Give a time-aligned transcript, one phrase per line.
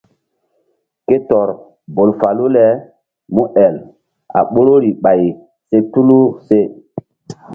[1.07, 1.49] Ke tɔr
[1.95, 2.65] bol falu le
[3.35, 3.75] múel
[4.37, 5.21] a ɓoruri ɓay
[5.69, 6.57] se tulu se.